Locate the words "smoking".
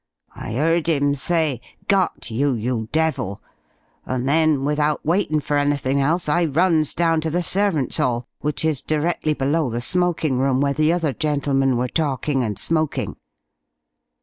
9.79-10.39, 12.57-13.15